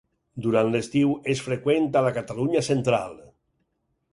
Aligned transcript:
Durant 0.45 0.69
l'estiu 0.75 1.11
és 1.35 1.43
freqüent 1.49 1.87
a 2.01 2.03
la 2.07 2.15
Catalunya 2.17 2.65
Central. 2.69 3.17